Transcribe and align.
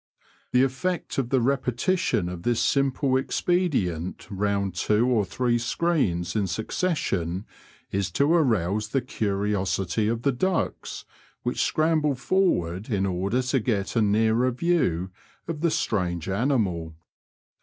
The 0.51 0.63
effect 0.63 1.19
of 1.19 1.29
the 1.29 1.37
repeti 1.39 1.95
tion 1.95 2.27
of 2.27 2.41
this 2.41 2.59
simple 2.59 3.17
expedient 3.17 4.27
round 4.31 4.73
two 4.73 5.05
or 5.07 5.23
three 5.25 5.59
screens 5.59 6.35
in 6.35 6.47
succession 6.47 7.45
is 7.91 8.09
to 8.13 8.33
arouse 8.33 8.87
the 8.89 9.01
curiosity 9.01 10.07
of 10.07 10.23
the 10.23 10.31
ducks, 10.31 11.05
which 11.43 11.61
scramble 11.61 12.15
forward 12.15 12.89
in 12.89 13.05
order 13.05 13.43
to 13.43 13.59
get 13.59 13.95
a 13.95 14.01
nearer 14.01 14.49
view 14.49 15.11
of 15.47 15.61
the 15.61 15.69
strange 15.69 16.27
animal. 16.27 16.95